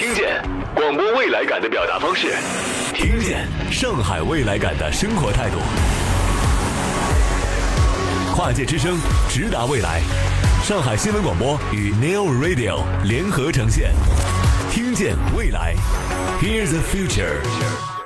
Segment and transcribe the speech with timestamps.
[0.00, 0.42] 听见
[0.74, 2.28] 广播未来感的表达方式，
[2.94, 5.58] 听见上海未来感的生活态度。
[8.34, 8.96] 跨界之声，
[9.28, 10.00] 直达未来。
[10.64, 13.92] 上海新闻广播与 Neo Radio 联合呈现，
[14.70, 15.74] 听见未来
[16.40, 17.99] ，Here's the future。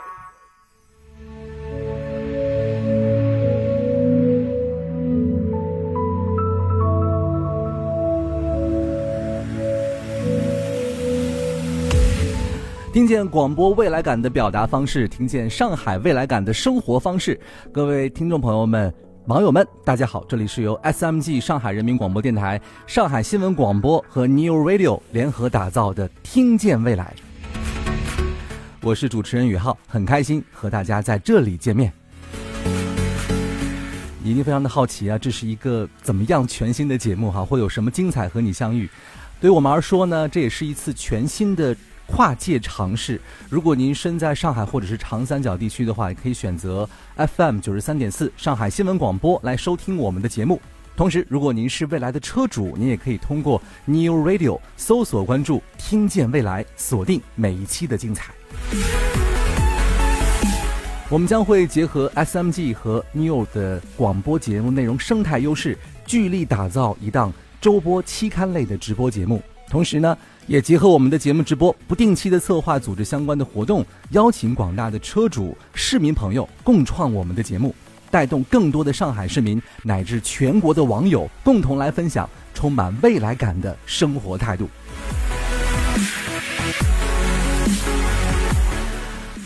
[12.95, 17.37] 听见广播未来感的表达方式，听见上海未来感的生活方式。
[17.73, 18.95] 各位听众朋友们、
[19.27, 20.25] 网友们，大家好！
[20.29, 27.12] 这里是由 SMG 上海人民广播电台、上海新闻广播和 New Radio 联合打造的《听见未来》。
[28.80, 31.93] 我是主持人宇浩，很开心和大家在这里见面。
[34.23, 37.45] 一定非常的好奇啊，这是一个怎么样全新的节目哈？
[37.45, 38.88] 会有什么精彩和你相遇？
[39.41, 41.77] 对我们而说呢，这也是一次全新的。
[42.07, 50.61] 跨界尝试，如果您身在上海或者是长三角地区的话，也可以选择 FM 九十三点四上海新闻广播来收听我们的节目。
[50.96, 58.33] 同时，如果您是未来的车主，您也可以通过 New Radio 搜索关注，听见未来，锁定每一期的精彩。
[61.09, 69.43] 我们将会结合 SMG 和 New 的广播节目内容生态优势，聚力打造一档周播期刊类的直播节目。
[69.69, 70.16] 同时呢。
[70.47, 77.75] 也结合我们的节目直播，不定期的策划组织相关的活动，邀请广大的车主、市民朋友共创我们的节目，
[78.10, 84.69] 带动更多的上海市民乃至全国的网友共同来分享充满未来感的生活态度。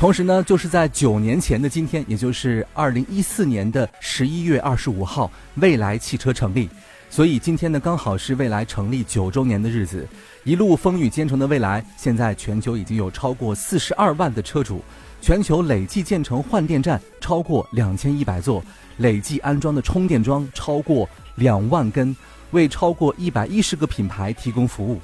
[0.00, 6.68] 同时呢，就是在九年前的今天，也就是二零一四年的十一月二十五号，未来汽车成立。
[7.10, 10.06] 所以今天呢，刚好是蔚来成立九周年的日子。
[10.44, 14.82] 一路风雨兼程的蔚来，现在全球已经有超过四十二万的车主，
[15.20, 18.62] 全球累计建成换电站超过两千一百座，
[18.98, 22.14] 累计安装的充电桩超过两万根，
[22.52, 25.00] 为超过一百一十个品牌提供服务。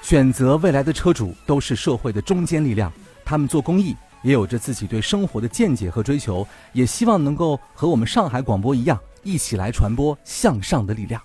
[0.00, 2.90] 选择蔚来的车主都是社会的中坚力量，
[3.24, 3.94] 他们做公益。
[4.22, 11.20] 也有着自己对生活的见解和追求，也希望能够和我们上海广播一样，一起来传播向上的力量。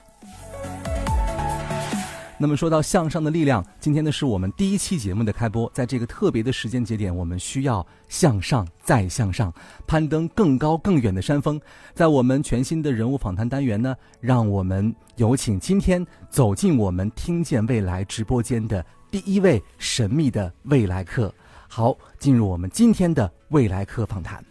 [2.38, 9.54] 那么说到向上的力量，今天呢是我们第一期节目的开播，在这个特别的时间节点，我们需要向上再向上，
[9.88, 11.60] 攀登更高更远的山峰。
[11.94, 21.34] 在我们全新的人物访谈单元呢，让我们有请今天走进我们听见未来直播间的第一位神秘的未来客。
[21.70, 24.44] 好，进入我们今天的未来客访谈。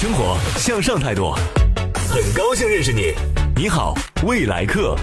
[0.00, 1.30] 生活，向上态度，
[2.08, 3.12] 很高兴认识你。
[3.54, 3.94] 你好，
[4.26, 4.96] 未来客。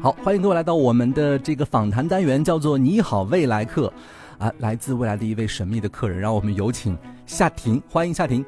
[0.00, 3.92] 好，欢迎各位来到我们的这个访谈单元，叫做“你好，未来客”。
[4.38, 6.96] 啊，来自未来的一位神秘的客人，让我们有请
[7.26, 8.46] 夏婷，欢迎夏婷。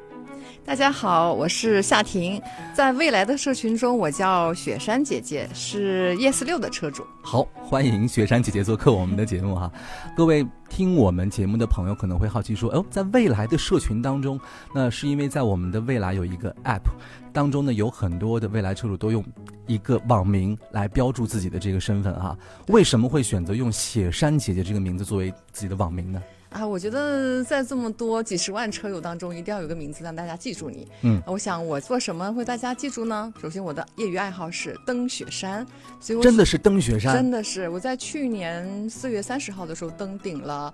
[0.65, 2.41] 大家好，我是夏婷，
[2.73, 7.05] 在未来的社群中，我叫雪山姐姐，是 yes 六的车主。
[7.21, 9.69] 好，欢迎雪山姐姐做客我们的节目哈。
[10.15, 14.39] 各位听我们节目的朋友可能会好奇说，哦，在未来的社群当中，
[14.73, 16.89] 那是因为在我们的未来有一个 App
[17.33, 19.23] 当中呢，有很多的未来车主都用
[19.67, 22.37] 一个网名来标注自己的这个身份哈。
[22.67, 26.23] 为什么会选择用雪山姐姐这个名字作为自己的网名呢？
[26.53, 30.87] 啊，我觉得在这么多几十万车友当中，一定要有个名字让大家记住你。
[31.01, 33.33] 嗯，我想我做什么会大家记住呢？
[33.41, 35.65] 首先，我的业余爱好是登雪山，
[35.99, 40.73] 所以真的是登雪山，真的是我在去年四月三十号的时候登顶了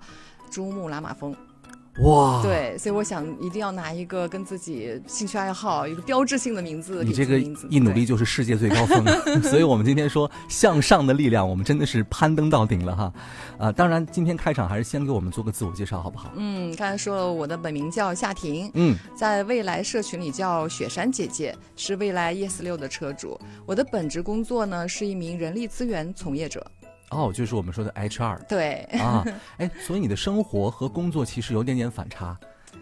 [0.50, 1.34] 珠穆朗玛峰。
[2.02, 7.04] 哇，对，所以我想一定要拿一个跟自己兴趣爱好一个标志性的名字。
[7.04, 9.04] 你这个一努力就是世界最高峰，
[9.44, 13.12] 所以我们今天说向上的力量，我们真的是攀登到顶了哈。
[13.58, 16.32] 啊，当然今天开场还是先给我们做个自我介绍好不好？
[16.36, 23.38] 嗯，刚才说了我的本名叫夏婷，嗯，在未来社群里叫雪山姐姐，是未来 ES 六的车主。
[23.66, 26.64] 我的本职工作呢是一名人力资源从业者。
[27.10, 29.24] 哦，就是我们说的 HR，对啊，
[29.58, 32.38] 哎，所以你的生活和工作其实有点点反差，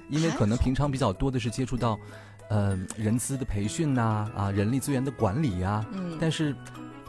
[0.09, 1.99] 因为可能平常比较多的是接触到，
[2.49, 6.55] 呃，人资的培训呐，啊，人力资源的管理呀，嗯，但是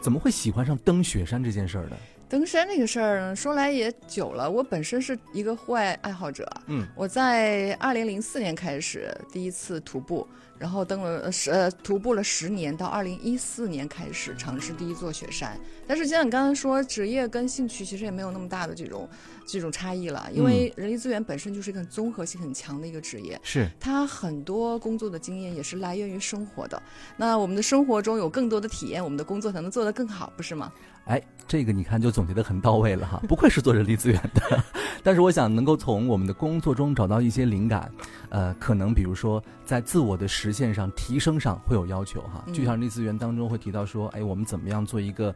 [0.00, 1.96] 怎么会喜欢上登雪山这件事儿呢？
[2.28, 6.48] 登山这个事儿说来也久了，我本身是一个户外爱好者。
[6.66, 10.24] 嗯，我在二零零四年开始第一次徒步，
[10.60, 15.58] 然后登了十呃徒步了十年，到二零一四年开始尝试第一座雪山。
[15.86, 19.08] 但是像你刚才说，职业跟兴趣其实也没有那么大的这种
[19.46, 26.80] 这种差异了，因为人力资源本身就是一个综合性很强的一个职业，是它很多工作的经验也是来源于生活的。
[27.16, 30.70] 那我们的生活中有更多的体验，我们的工作才能做得更好，不是吗？
[31.06, 34.62] 哎，这个你看就总结的很到位了哈， 不愧是做人力资源的。
[35.02, 37.90] 但是我想能够从我们的工作中找到一些灵感，
[38.28, 42.44] 呃，可能比如说在自我的实现上、提升上会有要求哈。
[42.52, 45.34] 就像人力资源当中会提到说，哎，我们怎么样做一个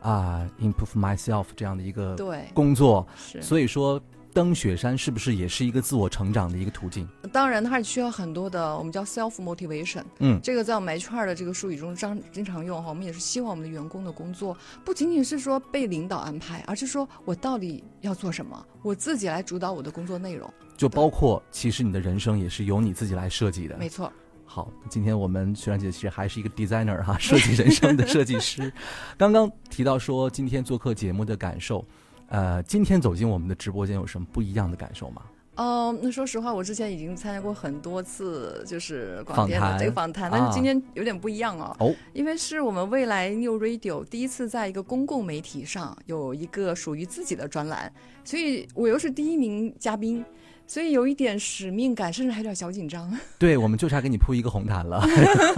[0.00, 4.00] 啊，improve myself 这样的一个对工作，是所以说。
[4.32, 7.04] 登雪山是不是也是一个自我成长的一个途径？
[7.32, 10.04] 当然，它是需要很多的我们叫 self motivation。
[10.20, 12.90] 嗯，这个在我们 HR 的这个术语中常经常用哈。
[12.90, 20.48] 我们也是希望我们的员工的工作不仅仅是说被领导安排，而是说我到底要做什么，我自己来主导我的工作内容。
[20.76, 23.76] 就包括其实你的人生也是由你自己来设计的。
[23.78, 24.12] 没错。
[24.52, 28.72] 好，今天我们徐然姐其实还是一个 designer 哈，设计人生的设计师。
[29.16, 31.86] 刚刚提到说今天做客节目的感受。
[32.26, 35.22] 呃，今天走进我们的直播间有什么不一样的感受吗？
[35.54, 41.76] 哦，那说实话，我之前已经参加过很多次，就是广电的这个访谈，但是今天有点不一样哦。
[41.78, 47.92] 哦，因为是我们未来 New Radio 第一次在一个公共媒体上有一个属于自己的专栏，
[48.24, 50.24] 所以我又是第一名嘉宾。
[50.70, 53.12] 所以有一点使命感，甚至还有点小紧张。
[53.40, 55.04] 对，我们就差给你铺一个红毯了。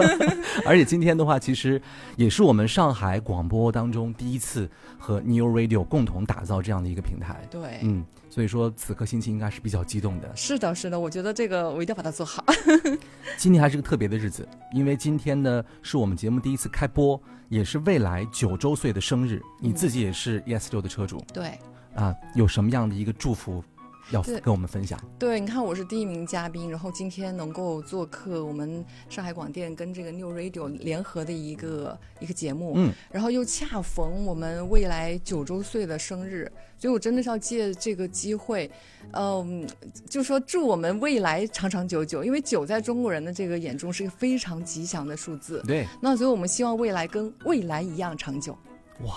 [0.64, 1.78] 而且今天的话，其实
[2.16, 4.66] 也是我们上海广播当中第一次
[4.98, 7.46] 和 New Radio 共同打造这样的一个平台。
[7.50, 10.34] 对，嗯，所以说此刻心情应该是比较激动的。
[10.34, 12.42] 是的，是的，我觉得这个我一定要把它做好。
[13.36, 19.42] 今天还是个特别的日子，因为今天呢是我们节目第一次开播，也是未来九周岁的生日。
[19.60, 21.22] 你自己也是 ES 六的车主。
[21.34, 21.52] 对。
[21.94, 23.62] 啊，有什么样的一个祝福？
[24.10, 24.98] 要跟我们分享。
[25.18, 38.70] 对，你看我是第一名嘉宾，然后今天能够做客我们上海广电跟这个 New Radio 联合的一个一个节目，嗯，然后又恰逢我们未来九周岁的生日，所以我真的是要借这个机会，
[39.12, 39.66] 嗯，
[40.08, 48.56] 就说祝我们未来长长久久，因为九在中国人的这个眼中是一个非常吉祥的数字，对，那所以我们希望未来跟未来一样长久。
[49.04, 49.14] 哇，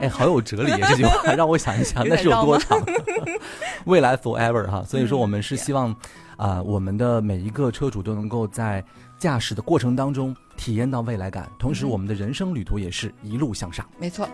[0.00, 2.82] 哎，好有哲理这句话， 让我想一想，那是有多长？
[3.84, 5.94] 未来 forever 哈，所以说我们是希望，
[6.36, 8.84] 啊，我们的每一个车主都能够在
[9.18, 13.84] 驾驶的过程当中体验到未来感，同时我们的人生旅途也是一路向上。
[13.98, 14.28] 没错。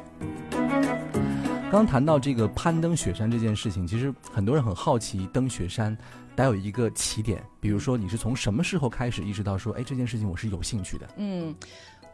[1.71, 5.97] 刚谈到这个攀登雪山这件事情，其实很多人很好奇，登雪山
[6.37, 11.09] 得有一个起点，比如说你是从什么时候开始意识到说，哎，这件事情我是有兴趣的？
[11.17, 11.53] 嗯。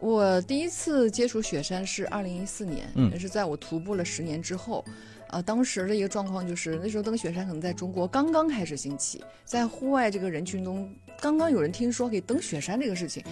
[0.00, 4.82] 我第一次接触雪山是二零一四年，也是在我徒步了十年之后，
[5.28, 13.22] 呃，当时的一个状况就是那时候登雪山可能在中国刚刚开始兴起，在户外这个人群中刚刚有人听说可以登雪山这个事情，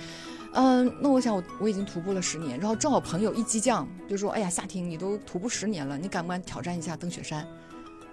[0.53, 7.47] 嗯，那我想我我已经徒步了十年，然后正好朋友一激将就说，哎呀，夏婷你都徒步十年了，你敢不敢挑战一下登雪山？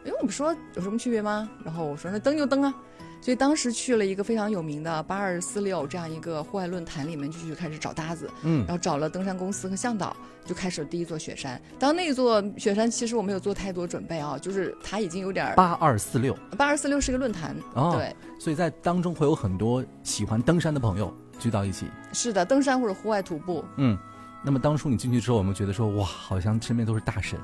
[0.05, 1.49] 因为我们说有什么区别吗？
[1.63, 2.73] 然后我说那登就登啊。
[3.21, 10.15] 所以当时去了一个非常有名的八二四六这样一个户外论坛里面，就去开始找搭子，嗯，然后找了登山公司和向导，
[10.45, 11.59] 就开始第一座雪山。
[11.79, 21.87] 当那座雪山其实我没有做太多准备啊，就是它已经有点八二四六，八二四六是个论坛，对，所以在当中会有很多喜欢登山的朋友聚到一起。
[22.13, 23.65] 是的，登山或者户外徒步。
[23.77, 23.97] 嗯，
[24.43, 27.39] 那么当初你进去之后，有没有觉得说哇，好像身边都是大神？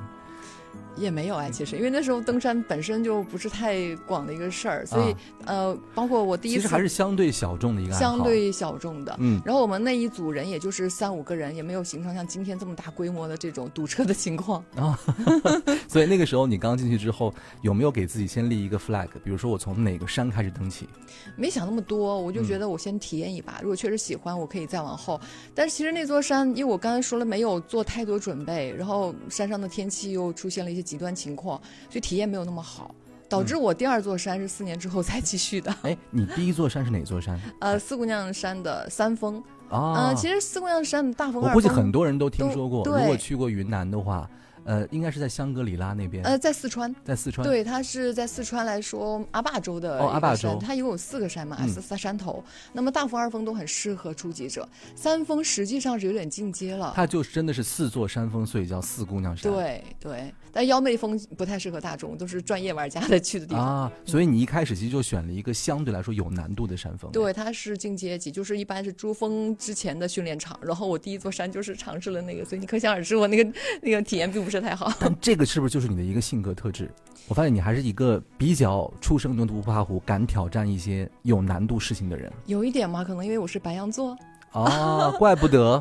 [0.95, 5.15] 也没有哎，其实因为那时候登山本身就不是太广的一个事儿，所以
[5.45, 9.41] 呃，包括我第一次其实还是相对小众的一个相对小众的，嗯。
[9.45, 14.99] 然后我们那一组人也就是三五个人，也没有形成像今天这么大规模的这种堵车的情况啊。
[15.87, 19.07] 所以那个时候你刚进去之后，有没有给自己先立一个 flag？
[19.23, 20.87] 比如说我从哪个山开始登起？
[21.35, 25.19] 没想那么多，我就觉得我先体验一把，如果确实喜欢，我可以再往后。
[25.53, 31.59] 但是其实那座山，因为我刚才说了没有做太多准备，然后山上的天气又出现了一些极端情况，
[31.89, 32.93] 所以体验没有那么好，
[33.29, 35.73] 导致我第二座山是四年之后才继续的。
[35.83, 37.39] 哎，你第一座山是哪座山？
[37.59, 39.43] 呃，四姑娘山的三峰。
[39.69, 42.83] 啊，其实四姑娘山的大峰，我估计很多人都听说过。
[42.85, 44.29] 如果去过云南的话。
[44.63, 46.23] 呃，应该是在香格里拉那边。
[46.23, 47.43] 呃，在四川，在四川。
[47.43, 52.43] 对，它是在四川来说阿坝州的哦阿坝州，它一共有四个山嘛，四三山头。
[52.71, 56.93] 那么大峰、二峰都很适合初级者，三峰实际上是有点进阶了。
[56.95, 59.51] 它就真的是四座山峰，所以叫四姑娘山。
[59.51, 63.91] 对对，但幺妹峰不太适合大众，都是专业玩家的去的地方啊。
[64.05, 67.11] 所以你一开始其实就选了一个相对来说有难度的山峰。
[67.11, 70.59] 对，它是进阶级，就是一般是珠峰之前的训练场。
[70.61, 74.91] 然后我第一座山就是尝试了那个，所以你可想而知我那个那个体验并不是太好。
[74.99, 76.91] 但 这个是不是就是你的一个性格特质？
[77.27, 82.31] 我发现你还是一个比较初生牛犊不怕虎，敢挑战一些有难度事情的人。
[82.45, 84.17] 有一点嘛，可能因为我是白羊座。
[84.51, 85.79] 啊，怪不得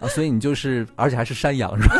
[0.00, 0.08] 啊！
[0.08, 1.94] 所以你就是，而且还是山羊是吧？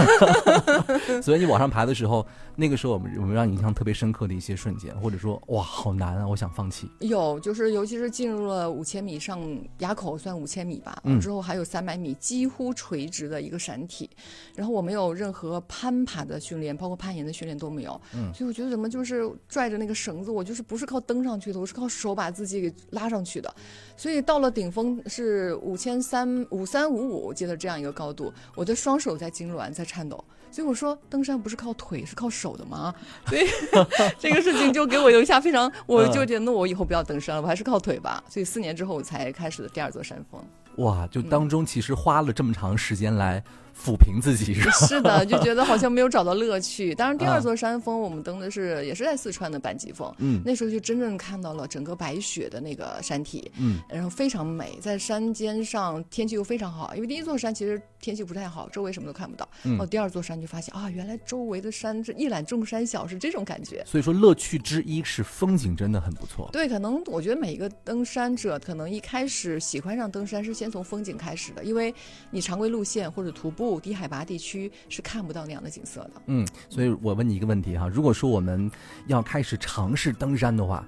[1.22, 2.26] 所以你往上爬的时候，
[2.56, 6.88] 那个时候我们有没有让你印象特别深刻的一些瞬间，或者说哇，好难啊，我想放弃。
[7.00, 9.40] 有，就是尤其是进入了五千米上
[9.78, 14.08] 垭口，算五千米吧，之后还有三百米几乎垂直的一个山体，
[14.54, 18.00] 然后我没有任何攀爬的训练，包括攀岩的训练都没有。
[18.14, 23.52] 嗯，所以我觉得怎么就是拽着那个绳子，我就是不是靠登上去的，我是靠手把自己给拉上去的。
[23.96, 25.80] 所以到了顶峰是五。
[25.80, 30.22] 千三五三五五，我记得这样一个高度，我的双手在痉挛，在颤抖。
[30.52, 32.92] 所以我说，登山不是靠腿，是靠手的吗？
[33.28, 33.46] 所以
[34.18, 38.22] 这个事情就给我留下非常，我就觉得那我以后不要登山了，我还是靠腿吧。
[38.28, 40.42] 所以四年之后，我才开始的第二座山峰。
[40.76, 43.42] 哇，就当中其实花了这么长时间来。
[43.80, 46.94] 抚平自己是是的，就觉得好像没有找到乐趣。
[46.96, 59.48] 当然，第二座山峰我们登的是也是在四川的板脊峰，嗯，那时候就真正看到了整个白雪的那个山体，嗯，然后非常美，在山尖上天气又非常好，因为第一座山其实天气不太好，周围什么都看不到。
[59.78, 63.82] 哦，第二座山就发现啊，原来周围的山是一览众山小，是这种感觉。
[63.86, 66.50] 所以说乐趣之一是风景真的很不错。
[66.52, 71.94] 对，可能我觉得每一个登山者可能一开始喜欢上登山是先从风景开始的，因为
[72.30, 73.69] 你常规路线或者徒步。
[73.78, 76.12] 低海拔地区是看不到那样的景色的。
[76.26, 78.70] 嗯，所以我问你一个问题哈，如果说我们
[79.06, 80.84] 要开始尝试登山的话，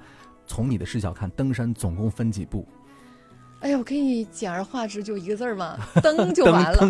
[0.47, 2.67] 从你的视角看，登山总共分几步？
[3.61, 5.79] 哎呀，我可以简而化之，就一个字儿嘛？
[6.03, 6.89] 登就完了。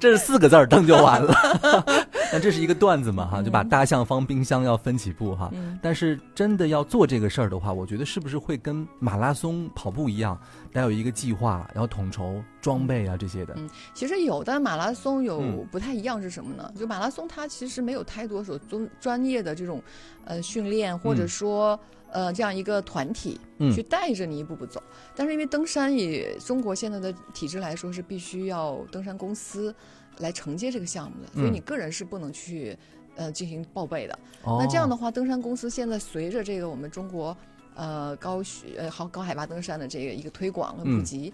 [0.00, 2.08] 这是四个字儿，登就完了。
[2.32, 3.26] 那这是一个段子嘛？
[3.26, 5.52] 哈，就把大象放冰箱要分几步哈。
[5.82, 10.40] 但是真的要做这个事儿的话，我觉得是不是会跟马拉松跑步一样，
[10.72, 13.54] 得有一个计划，然后统筹装备啊这些的。
[13.58, 16.72] 嗯，其实有，但马拉松有不太一样是什么呢？
[16.74, 19.82] 就马拉松它其实没有太多所专专业的这种
[20.24, 21.78] 呃训练，或者说。
[22.14, 23.40] 呃，这样一个团体
[23.74, 24.82] 去带着你一步步走，
[25.16, 29.74] 但是因为登山以中国现在的体制来说，是必须要登山公司
[30.18, 32.76] 来承接这个项目的，所以你个人是不能去
[33.16, 34.18] 呃进行报备的。
[34.44, 37.36] 那这样的话，登山公司现在随着这个我们中国
[37.74, 41.32] 呃高雪呃好高海拔登山的这个一个推广和普及。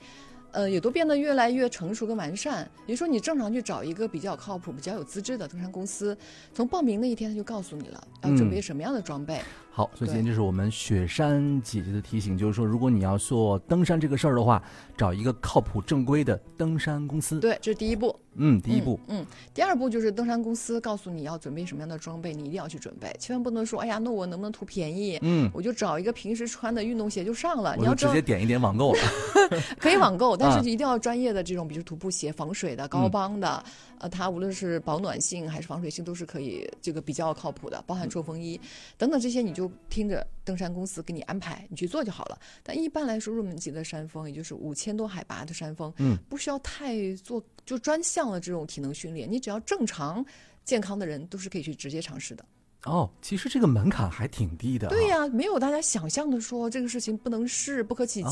[0.51, 2.69] 呃，也都变得越来越成熟跟完善。
[2.87, 6.17] 比如说，你正常去找一个比较靠谱、比较有资质的登山公司，
[6.55, 9.39] 从报名那一天他就告诉你了，要准备什么样的装备。
[9.71, 14.61] 好，所以今天就是我们雪山姐姐的提醒，就是说，如果你要做登山这个事儿的话，
[14.97, 17.39] 找一个靠谱正规的登山公司。
[17.41, 18.19] 对，这是第一步。
[18.39, 18.99] 嗯，第一步。
[19.09, 25.19] 嗯，第二步就是登山公司告诉你要准备什么样的装备，你一定要去准备，千万不能说，哎呀，那我能不能图便宜？
[25.23, 27.77] 嗯，我就找一个平时穿的运动鞋就上了。
[27.77, 29.01] 你要直接点一点网购了。
[29.79, 33.63] 可以网购，但是一定要专业的这种，比如徒步鞋，防水的、高帮的。
[34.01, 38.61] 呃，它无论是保暖性还是防水性都是可以这个比较靠谱的，包含冲锋衣
[38.97, 42.39] 等等这些，你就听着登山公司给你安排，你去做就好了。
[42.63, 50.25] 但一般来说，入门级的山峰，也就是五千多海拔的山峰，嗯，不需要太做就专项的这种体能训练，你只要正常
[50.65, 52.45] 健康的人都是可以去直接尝试的。
[52.85, 54.89] 哦，其实这个门槛还挺低的。
[54.89, 58.31] 对呀，没有大家想象的说这个事情不能试、不可企及，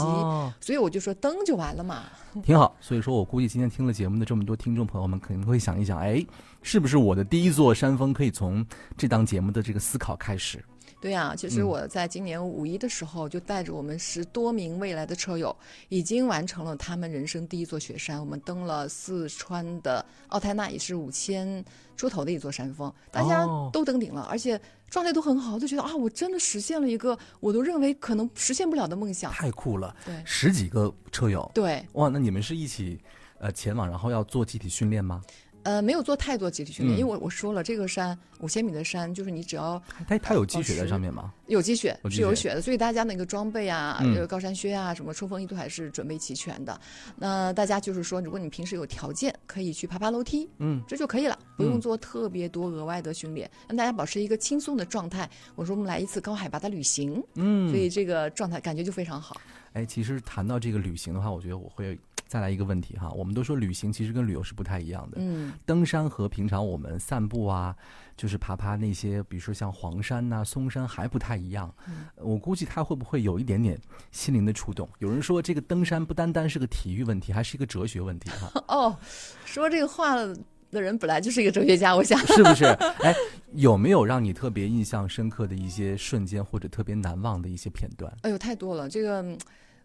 [0.61, 2.05] 所以我就说登就完了嘛。
[2.45, 6.25] 挺好，所以说我估计今天听了节目的这么多听众朋友们，肯定会想一想，哎，
[6.63, 8.65] 是不是我的第一座山峰可以从
[8.97, 10.65] 这档节目的这个思考开始？
[11.07, 15.57] 对呀，其实我在今年五一的时候，就带着我们十多名未来的车友，
[15.89, 18.19] 已经完成了他们人生第一座雪山。
[18.19, 21.65] 我们登了四川的奥泰纳，也是五千
[21.97, 24.61] 出头的一座山峰，大家都登顶了，而且
[24.91, 29.31] 状态都很好，就觉得啊，我真的实现了一个我都认为可能实现不了的梦想。
[29.31, 29.95] 太酷了！
[30.05, 31.49] 对，十几个车友。
[31.55, 32.99] 对，哇，那你们是一起
[33.39, 35.23] 呃前往，然后要做集体训练吗？
[35.67, 41.35] 呃，没有做太多集体训练，因为我我说了，这个山五千米的山，就是你只要它它有积雪在上面吗？
[41.49, 46.81] 有积雪，是有雪的，所以大家那个装备啊，高山靴啊，什么冲锋衣都还是准备齐全的。
[47.17, 55.29] 那大家就是说，如果你平时有条件，可以去爬爬楼梯，嗯，这就可以了，不用做特别多额外的训练，让大家保持一个轻松的状态。
[55.57, 59.41] 我说我们来一次高海拔的旅行，嗯，所以这个状态感觉就非常好。
[59.73, 61.99] 哎，其实谈到这个旅行的话，我觉得我会。
[62.27, 65.19] 再来一个问题哈，我们都说旅行其实跟旅游是不太一样的。
[65.21, 67.75] 嗯，登山和平常我们散步啊，
[68.17, 71.73] 就是爬爬那些，比如说像黄山呐、嵩山还不太一样。
[71.89, 73.79] 嗯，我估计他会不会有一点点
[74.11, 74.89] 心灵的触动？
[74.99, 78.51] 有人说这个登山不单单是个体育问题，还是一个哲学问题哈。
[78.67, 78.97] 哦，
[79.45, 82.65] 说这个话的人本来就是一个哲学家，我想是不是？
[83.07, 83.15] 哎，
[83.53, 88.13] 有没有让你特别印象深刻的一些瞬间，或者特别难忘的一些片段？
[88.23, 89.25] 哎呦，太多了，这个。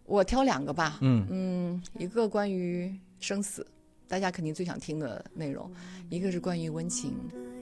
[0.05, 3.65] 我挑两个吧，嗯嗯，一个关于生死，
[4.07, 5.71] 大家肯定最想听的内容，
[6.09, 7.13] 一个是关于温情，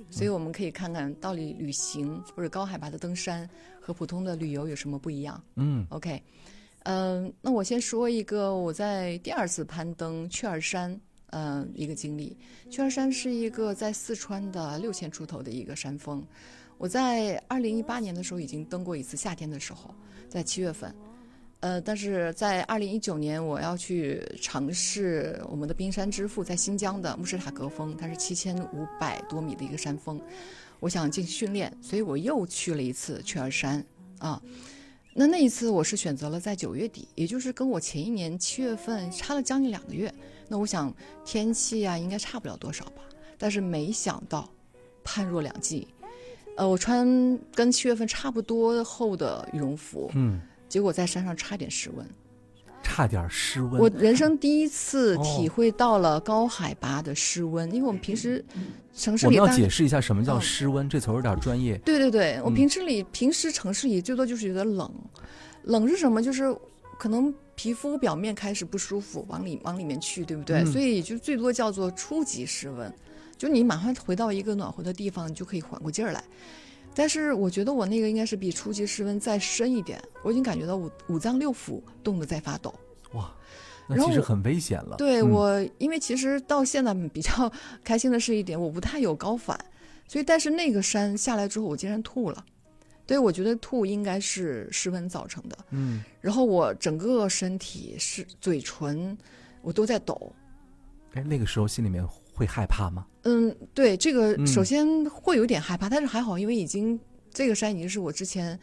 [0.10, 3.48] 所以我们可以看看到底旅行或者高海拔的登山
[3.80, 5.40] 和普通的旅游有什么不一样。
[5.58, 6.24] 嗯，OK，
[6.84, 12.36] 嗯，那我先说一个我在第二次攀登雀儿山，嗯，一个经历。
[12.72, 16.26] 雀儿山是一个在四川的六千出头的一个山峰，
[16.80, 19.94] 我在二零一八年的时候已经登过一次，夏天的时候，
[20.28, 20.96] 在七月份。
[21.62, 30.22] 呃，但是在二零一九年，我要去尝试我们的冰山之父，在新疆的慕士塔格峰，它是七千五百多米的一个山峰，
[30.80, 33.84] 我想进行训练，所以我又去了一次雀儿山
[34.20, 34.42] 啊。
[35.14, 40.14] 那那一次我是选择了在九月底，也就是跟我前一年七月份差了将近两个月。
[40.48, 40.94] 那我想
[41.26, 43.04] 天气啊应该差不了多少吧，
[43.38, 44.50] 但是没想到
[45.04, 45.86] 判若两季。
[46.56, 47.06] 呃，我穿
[47.54, 50.40] 跟七月份差不多厚的羽绒服，嗯。
[50.70, 52.08] 结果在山上差点失温，
[52.84, 53.82] 差点失温。
[53.82, 58.46] 我人生第一次体会到了高海拔的失温，因为我们平时
[58.96, 61.78] 城市里我们要解释一下什么叫失温，这词有点专业。
[61.80, 64.90] 对对对，我平时里平时城市里最多就是觉得冷，
[65.64, 66.22] 冷是什么？
[66.22, 66.56] 就是
[67.00, 70.64] 可能皮肤表面开始不舒服，往里往里面去，对不对？
[70.66, 72.94] 所以就最多叫做初级失温，
[73.38, 76.24] 就你马上回到一个暖和的地方，你就可以缓过劲儿来。
[77.00, 82.76] 但是我觉得我那个应该是比初级室温再深一点，我已经感觉到五五脏六腑冻得在发抖。
[83.14, 83.34] 哇，
[83.88, 84.98] 那其实很危险了。
[84.98, 87.50] 对我，因为其实到现在比较
[87.86, 89.58] 开心的是一点，我不太有高反，
[90.10, 92.46] 所以但是那个山下来之后，我竟然吐了。
[93.08, 95.58] 对，我觉得吐应该是室温造成的。
[95.70, 99.18] 嗯，然后我整个身体是嘴唇，
[99.62, 100.36] 我都在抖。
[101.14, 102.06] 哎，那个时候心里面。
[102.40, 103.06] 会害怕吗？
[103.24, 106.98] 嗯，对，这个首先会有点害怕，但是还好，因为已经
[107.34, 108.58] 这个山已经是我之前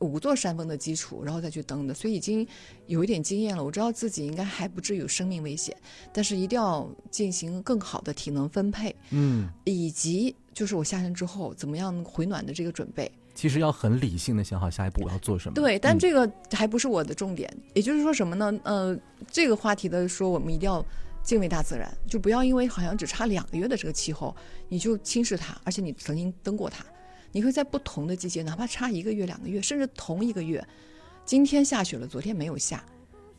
[0.00, 2.46] 五座山峰的基础，然后再去登的，所以已经
[2.86, 3.64] 有一点经验了。
[3.64, 5.74] 我知道自己应该还不至于有生命危险，
[6.12, 13.10] 但是一定要进行更好的体能分配，嗯，以及就是我下山之后怎么样回暖的这个准备。
[13.34, 15.54] 其实要很理性的想好下一步我要做什么。
[15.54, 17.50] 对，但这个还不是我的重点。
[17.72, 18.52] 也就是说什么呢？
[18.64, 18.96] 呃，
[19.30, 20.84] 这个话题的说，我们一定要。
[21.24, 24.36] 敬畏大自然，就不要因为好像只差两个月的这个气候，
[24.68, 25.58] 你就轻视它。
[25.64, 26.84] 而且你曾经登过它，
[27.32, 30.62] 你会在不同的季节，哪怕差一个月、两个月，甚至同一个月，
[31.24, 32.84] 今天下雪了，昨天没有下，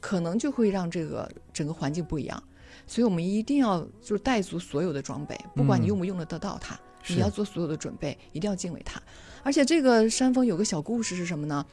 [0.01, 2.43] 可能就会让这个整个环境不一样。
[2.87, 9.01] 所以我们一定要就是带足所有的装备，不管你用不用得得到它，你要做所有的准备，一定要敬畏它。
[9.43, 11.63] 而且这个山峰有个小故事是什么呢？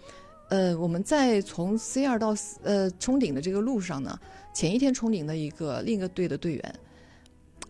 [0.52, 4.20] 呃，我们在从 C 二到呃冲顶的这个路上呢。
[4.52, 6.74] 前一天冲顶的一个另一个队的队员，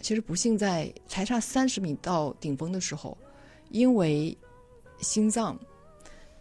[0.00, 3.16] 其实不幸在才差三十米到顶峰的时候，
[3.70, 4.36] 因为
[4.98, 5.56] 心脏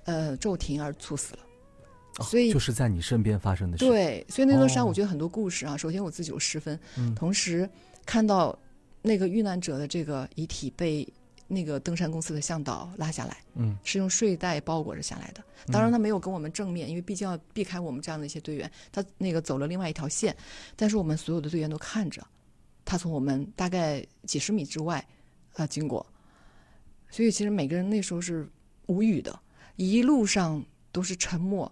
[0.06, 1.39] 呃骤停而猝死了。
[2.23, 3.77] 所以就是在你身边发生的。
[3.77, 3.86] 事。
[3.86, 5.77] 对，所以那座山我觉得很多故事啊。
[5.77, 6.80] 首先我自己有失分，
[7.15, 7.69] 同时
[8.04, 8.58] 看到
[9.04, 11.08] 那个遇难者的这个遗体被。
[11.54, 15.44] 那个登山公司的向导拉下来，嗯，是用睡袋包裹着下来的。
[15.72, 20.36] 当然，他没有跟我们正面，因为毕竟要避开我们这样的一些队员，他那个走了另外一条线。
[20.78, 22.26] 但是我们所有的队员都看着
[22.86, 25.06] 他从我们大概几十米之外
[25.56, 26.06] 啊经过，
[27.10, 28.50] 所以其实每个人那时候是
[28.88, 29.38] 无语的，
[29.76, 31.70] 一路上都是沉默，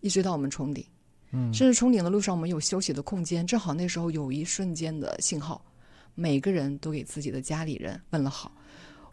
[0.00, 0.86] 一直到我们冲顶，
[1.32, 5.62] 嗯，甚至冲顶的路上我们有休息的空间，正好那时候有一瞬间的信号，
[6.14, 8.52] 每个人都给自己的家里人问了好。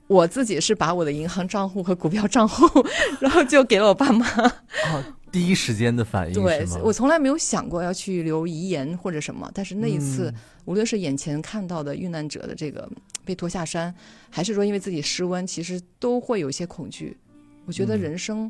[0.08, 2.66] 我自己是把我的银行账户和股票账户，
[3.20, 4.26] 然后就给了我爸妈。
[4.28, 10.34] 哦，第一时间的反应对，我从来没有想过要去留遗言或者什么，但是那一次，
[10.66, 12.90] 无论是眼前看到的遇难者的这个
[13.26, 13.94] 被拖下山，
[14.30, 17.18] 还是说因为自己失温，其实都会有些恐惧。
[17.66, 18.50] 我觉得人生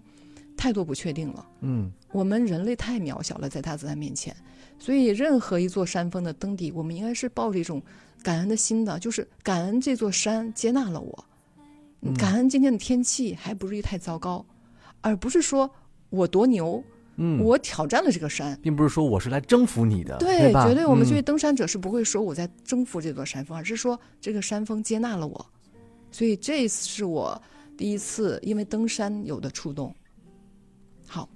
[0.55, 1.45] 太多不确定了。
[1.61, 4.35] 嗯，我们人类太渺小了，在大自然面前，
[4.77, 7.81] 所以任何一座山峰的登顶，我们应该是抱着一种
[8.21, 11.25] 感恩的心的，就是感恩这座山接纳了我。
[12.17, 14.45] 感恩今天的天气还不至于太糟糕，
[15.01, 15.69] 而不是说
[16.09, 16.83] 我多牛，
[17.15, 20.85] 嗯，我挑战了这个山，并不是说我是来征服你的，对，绝对。
[20.85, 25.45] 我们作为登山者是不会说我在征服这座山峰，而是说这个山峰接纳了我，
[26.11, 27.41] 所以这次是我
[27.75, 29.93] 第一次因为登山有的触动。
[31.07, 31.27] 好，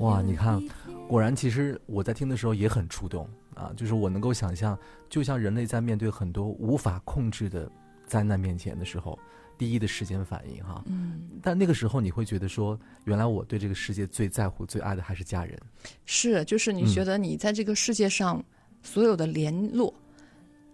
[0.00, 0.60] 哇，你看，
[1.08, 3.28] 果然，其实我在听的时候也很触动。
[3.56, 7.68] 啊，就是我能够想象，就像人类在面对很多无法控制的
[8.06, 9.18] 灾难面前的时候，
[9.56, 10.84] 第一的时间反应哈。
[10.86, 11.28] 嗯。
[11.42, 15.58] 但那个时候你会觉得说，原来我对这个世界最在乎、最爱的还是家人。
[16.04, 18.44] 是，就是你觉得你在这个世界上
[18.82, 19.92] 所有的联络，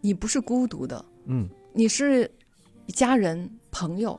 [0.00, 1.04] 你不是孤独的。
[1.26, 1.48] 嗯。
[1.72, 2.30] 你是
[2.88, 4.18] 家人、朋友，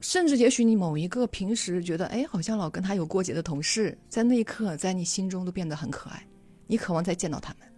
[0.00, 6.26] 甚至也许你某一个平时觉得哎好像老跟他有过节的同事，在那一刻在你心中都变得很可爱，
[6.66, 7.68] 你渴望再见到他们。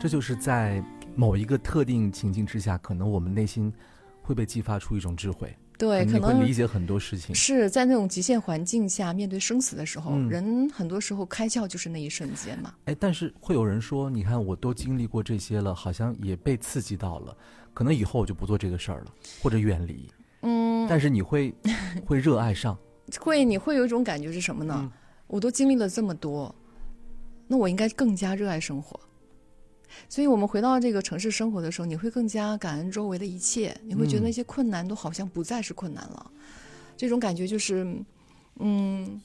[0.00, 0.82] 这就是在
[1.14, 3.72] 某一个特定情境之下，可能我们内心
[4.22, 5.54] 会被激发出一种智慧。
[5.78, 7.34] 对，可能会理解很多事情。
[7.34, 12.74] 是在那种极限环境下面对生死的时候，人很多时候开窍就是那一瞬间嘛。
[12.84, 17.36] 哎，但是会有人说，你看我都经历过这些了，好像也被刺激到了，
[17.74, 20.08] 可能以后我就不做这个事儿了，或者远离。
[20.42, 20.86] 嗯。
[20.88, 21.52] 但是你会
[22.06, 22.78] 会热爱上？
[23.20, 24.92] 会，你会有一种感觉是什么呢？
[25.32, 26.54] 我都经历了这么多，
[27.48, 29.00] 那我应该更加热爱生活。
[30.06, 36.30] 所以，我们回到这个城市生活的时候，你会更加感恩周围的一切，你会觉得那些困难都好像不再是困难了。
[36.98, 37.96] 这种感觉就是，
[38.58, 39.18] 嗯，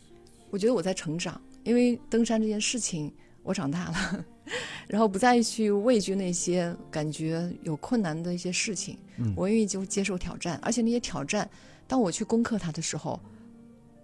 [0.49, 4.25] 我觉得我在成长，因为登山这件事情，我长大了，
[4.87, 8.97] 然后不再去畏惧那些感觉有困难的一些事情，
[9.35, 11.49] 我愿意就接受挑战，而且那些挑战，
[11.85, 13.19] 当我去攻克它的时候，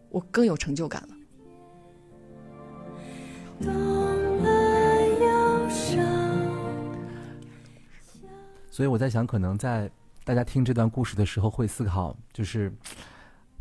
[0.10, 1.16] 我更有成就感了。
[8.70, 9.88] 所以我在想，可能在
[10.24, 12.74] 大家听这段故事的时候，会思考，就是，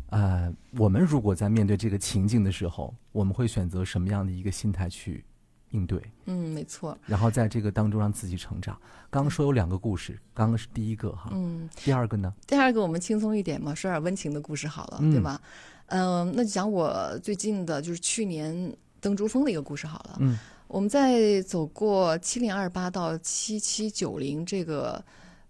[0.09, 5.23] 呃，我们如果在面对这个情境的时候，我们会选择什么样的一个心态去
[5.69, 6.01] 应对？
[6.25, 6.97] 嗯，没错。
[7.05, 8.75] 然后在这个当中让自己成长。
[9.11, 12.33] 刚刚说有两个故事，刚刚是第一个哈，嗯，第二个呢？
[12.47, 15.39] 第二个我们轻松一点嘛，说点温情的故事好了，对吧？
[15.87, 20.17] 嗯，那就讲我最近的，就是去年登珠峰的一个故事好了。
[20.21, 20.39] 嗯。
[20.67, 25.03] 我们在走过七零二八到七七九零这个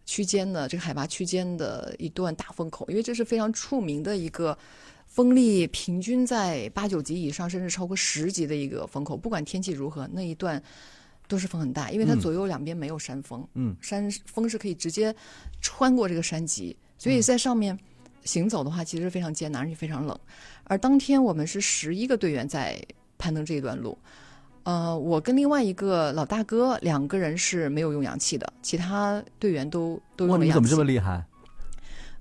[0.05, 4.57] 区间的这个海拔区间的一段大风口，因为这是非常出名的一个
[5.05, 9.15] 风力平均在八九级以上，甚至超过十级的一个风口。
[9.15, 10.61] 不管天气如何，那一段
[11.29, 15.15] 都是风很大，因为它左右两边没有山峰，嗯，山风是可以直接
[15.61, 17.77] 穿过这个山脊，所以在上面
[18.25, 20.19] 行走的话，其实非常艰难，而且非常冷。
[20.65, 22.77] 而当天我们是十一个队员在
[23.17, 23.97] 攀登这一段路。
[24.63, 30.47] 呃，我跟另外一个老大哥两个人是没有用氧气的，其他队员都都用了氧气。
[30.47, 31.21] 你怎么这么厉害？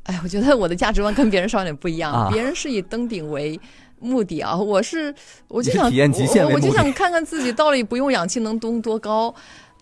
[0.05, 2.29] 哎，我觉得我的价值观跟别人稍有点不一样。
[2.35, 3.61] 别人是以登顶为
[4.01, 5.15] 目的啊，我是
[5.47, 9.33] 我就想体验极限我就想看看自己到底不用氧气能登多高。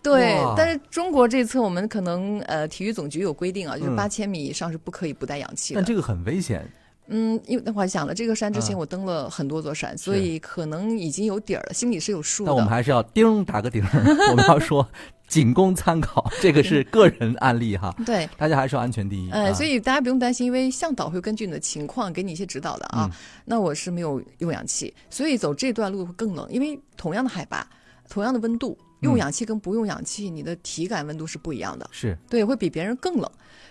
[0.03, 5.79] 对，但是中国这次我们可能呃体育总局有规定啊，就是八千米以上是不可以不带氧气的。
[5.79, 6.67] 但这个很危险。
[7.11, 12.51] 嗯，因为那会儿想了，这个山之前我登了很多座山，所以可能已经有底儿了，心里是有数的。
[12.51, 13.87] 那我们还是要叮打个底儿，
[14.31, 14.87] 我们要说
[15.27, 17.93] 仅供参考，这个是个人案例哈。
[18.05, 19.29] 对，大家还是要安全第一。
[19.31, 23.09] 呃，所以大家不用担心，因为向导会根据你的情况给你一些指导的啊。
[23.45, 27.67] 那我是没有用氧气，所以走这段路会更冷，因为同样的海拔，
[28.09, 31.87] 同样的温度，用氧气跟不用氧气，你的体感温度是不一样的。
[31.91, 33.29] 是对，会比别人更冷。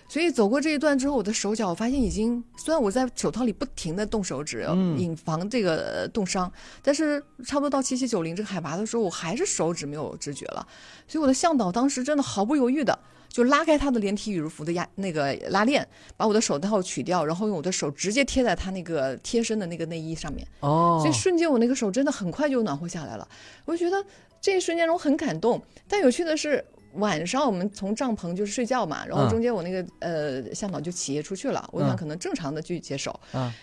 [0.09, 10.67] 所以走过这一段之后，我的手脚我发现已经，虽然我在手套里不停的动手指，嗯以防这个冻伤，但是差不多到七七九零这个海拔的时候，我还是手指没有知觉了。
[11.07, 12.99] 所以我的向导当时真的毫不犹豫的
[13.31, 20.47] 就拉开他的连体羽绒服的压那个拉链，把我的手套取掉，然后用我的手直接贴在他那个贴身的那个内衣上面。
[20.61, 23.27] 哦，所以瞬间我那个手真的很快就暖和下来了。
[23.65, 24.05] 我就觉得
[24.41, 25.63] 这一瞬间我很感动。
[25.89, 26.65] 但有趣的是。
[26.95, 33.19] 晚上我们从帐篷就是睡觉嘛，然后中间我那个呃向导就起夜出去了，我想可能正常的去接手，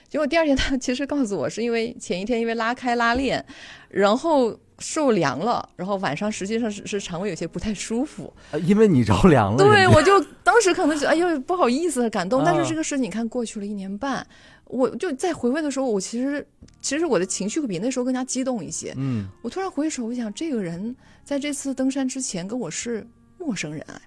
[0.07, 3.43] 结果第二天他其实告诉我是因为前一天因为拉开拉链，
[3.89, 8.31] 然后受凉了，然后晚上实际上是是肠胃有些不太舒服，
[8.63, 9.57] 因为你着凉了。
[9.57, 14.25] 对，我就当时可能就哎呦不好意思感动，但是这个事情你看过去了一年半，
[14.67, 16.45] 我就在回味的时候，我其实
[16.81, 18.93] 其实我的情绪会比那时候更加激动一些。
[18.97, 23.05] 嗯，我突然回首，我想这个人在这次登山之前跟我是。
[23.39, 24.01] 陌生人哎，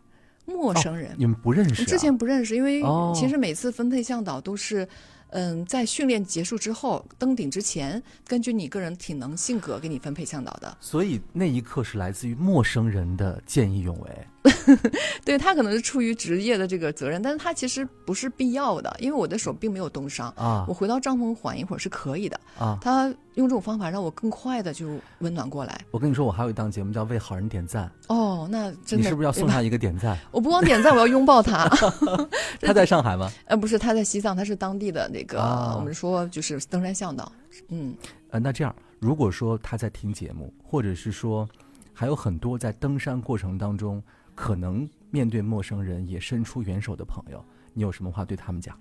[0.45, 1.85] 陌生人，你们不认识？
[1.85, 2.83] 之前不认识，因为
[3.15, 4.87] 其实每次分配向导都是，
[5.29, 10.77] 嗯，在训练结束之后登顶之前，根据你个人体能、性格给你分配向导的。
[10.81, 14.11] 所以那一刻是来自于陌生人的见义勇为。
[15.25, 20.65] 对他可能是出于职业的这个责任，但是他其实不是必要的，因为我的手并没有冻伤啊。
[20.67, 22.79] 我回到帐篷缓一会儿是可以的啊。
[22.81, 25.79] 他用这种方法让我更快的就温暖过来。
[25.91, 27.91] 我跟你说，我还有一档节目叫为好人点赞。
[28.09, 30.17] 哦，那真的，你是不是要送他一个点赞？
[30.31, 31.69] 我不光点赞，我要拥抱他。
[32.63, 33.31] 他在上海吗？
[33.45, 35.39] 呃，不是，他在西藏，他是当地的那个，
[35.77, 37.31] 我们说就是登山向导。
[37.69, 37.95] 嗯，
[38.31, 41.47] 呃，那这样，如果说他在听节目，或者是说
[41.93, 44.03] 还有很多在登山过程当中。
[44.41, 48.75] 可能面对陌生人也伸出援手的朋友，你有什么话对他们讲？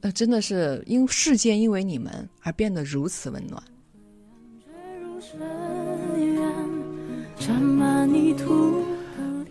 [0.00, 3.62] 呃，真的是因世界因为你们而变得如此温暖。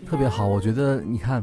[0.06, 1.42] 特别好，我觉得你看，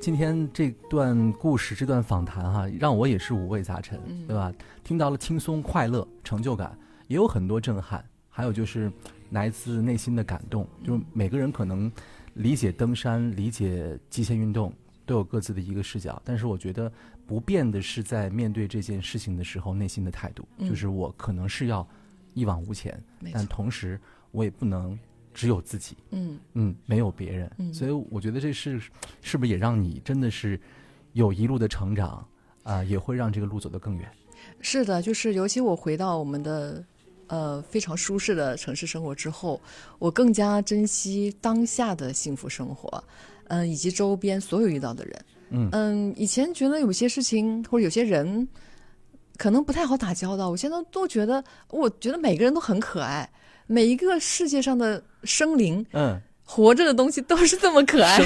[0.00, 4.52] 今天这段故事、这段访谈哈，让我也是五味杂陈，对吧？
[4.82, 8.90] 听到了轻松、快乐、成就感，也有很多震撼，还有就是
[9.30, 10.66] 来自内心的感动。
[10.82, 11.90] 就是每个人可能
[12.34, 14.72] 理解登山、理解极限运动
[15.04, 16.90] 都有各自的一个视角，但是我觉得
[17.26, 21.86] 不变的是在面对这件事情的时候内心的态度，就是我可能是要
[22.34, 24.98] 一往无前，但同时我也不能。
[25.32, 28.80] 只有自己，嗯嗯，没有别人，所以我觉得这是
[29.22, 30.60] 是不是也让你真的是
[31.12, 32.26] 有一路的成长
[32.64, 34.10] 啊，也会让这个路走得更远。
[34.60, 36.84] 是的，就是尤其我回到我们的
[37.30, 39.58] 呃非常舒适的城市生活之后，
[39.98, 43.02] 我更加珍惜当下的幸福生活，
[43.48, 48.46] 嗯，以及周边所有遇到的人，嗯嗯，以前觉得有些事情或者有些人
[49.38, 53.30] 可能不太好打交道，我现在都觉得，我觉得每个人都很可爱。
[53.66, 56.20] 每一个世界上的生灵，嗯，
[56.52, 58.18] 活着的东西都是这么可爱，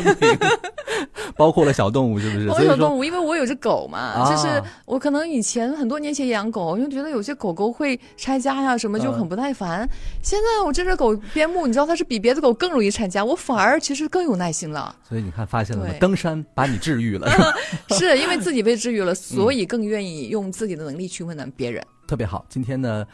[1.37, 2.49] 包括了小动物，是不是？
[2.49, 9.87] 包括小动物，因为我有只狗嘛，就是我可能以前很多年前养狗，就觉得有些狗狗会拆家呀，什么就很不耐烦。
[10.23, 14.97] 现在我这只狗边牧，你知道它是比别的狗更容易拆家，我反而其实更有耐心了。
[15.07, 15.93] 所以你看，发现了吗？
[16.01, 17.31] 登山把你治愈了，
[17.93, 21.85] 是因为自己被治愈了， 所以更愿意用自己的能力去温暖别人。
[22.09, 23.05] 特别好，今天呢。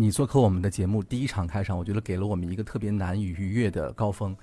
[0.00, 4.34] 你做客我们的节目，第一场开场，我觉得给了我们一个特别难以逾越的高峰。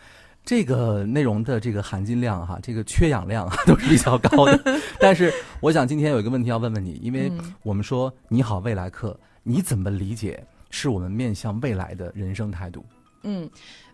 [0.43, 4.81] 这个内容的这个含金量哈，这个缺氧量 都是比较高的。
[4.99, 7.31] 但是，我想今天有一个问题要问问你，因为
[7.63, 12.85] 我们说你好未来课，你怎么理解是我们面向未来的人生态度？
[13.23, 13.49] 嗯，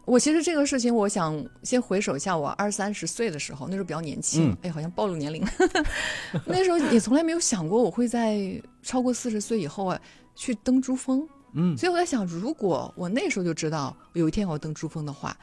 [0.06, 5.46] 我其实这个事情，我想先回首一下我二三十岁的时候，那时候比较年轻，哎，好像暴露年龄。
[6.44, 10.02] 那时候也从来没有想过我会在超过四十岁以后啊
[10.34, 11.24] 去登珠峰。
[11.54, 15.38] 嗯，所以我在想，如果我那时候就知道有一天我要登珠峰的话，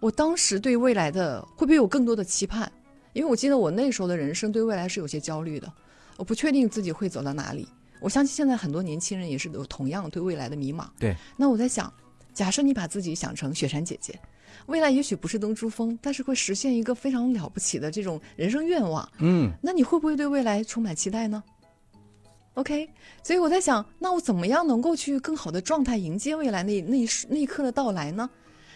[0.00, 2.70] 我当时对未来的会不会有更多的期盼？
[3.12, 5.72] 因为我记得我那时候的人生对未来是有些焦虑的，
[6.16, 7.68] 我不确定自己会走到哪里。
[8.00, 10.86] 我相信现在很多年轻人也是有同样对未来的迷茫。
[10.98, 11.14] 对。
[11.36, 11.92] 那我在想，
[12.34, 14.18] 假设你把自己想成雪山姐姐，
[14.66, 19.08] 未来也许不是登珠峰，但是会实现一个非常了不起的这种人生愿望。
[19.20, 19.52] 嗯。
[19.62, 21.44] 那你会不会对未来充满期待呢
[22.54, 22.88] ？OK，
[23.22, 28.28] 所以我在想，那我怎么样能够去更好的状态迎接未来那那那一刻的到来呢？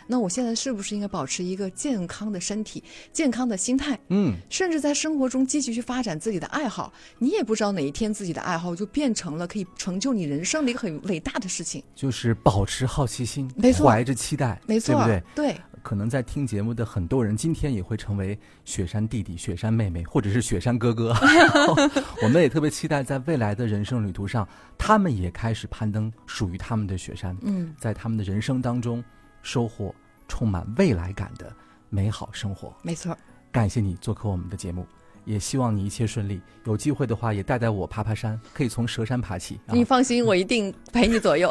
[0.09, 2.81] 那我现在是不是应该保持一个健康的身体、
[3.13, 3.99] 健康的心态？
[4.09, 6.93] 嗯，甚至在生活中积极去发展自己的爱好。
[7.19, 11.83] 你也不知道哪一天自己的爱好就变成了可以成就你人生的一个很伟大的事情。
[11.97, 15.23] 就是保持好奇心，没错，怀着期待，没错，对不对？
[15.35, 15.61] 对。
[15.87, 21.15] 可能在听节目的很多人，今天也会成为雪山弟弟、雪山妹妹，或者是雪山哥哥。
[22.25, 27.37] 我们也特别期待，在未来的人生旅途上，他们也开始攀登属于他们的雪山。
[27.43, 29.01] 嗯，在他们的人生当中，
[29.43, 29.95] 收获
[30.27, 31.55] 充满未来感的
[31.89, 32.75] 美好生活。
[32.83, 33.17] 没错，
[33.53, 34.85] 感谢你做客我们的节目，
[35.25, 36.41] 也希望你一切顺利。
[36.65, 39.61] 有机会的话，也带带我爬爬山，可以从蛇山爬起。
[39.67, 41.49] 你放心，我一定陪你左右。